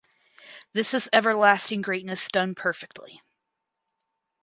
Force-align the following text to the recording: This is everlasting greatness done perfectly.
This 0.73 0.95
is 0.95 1.09
everlasting 1.13 1.83
greatness 1.83 2.27
done 2.27 2.55
perfectly. 2.55 3.21